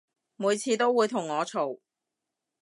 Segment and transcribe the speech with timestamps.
[0.35, 1.79] 每次都會同我嘈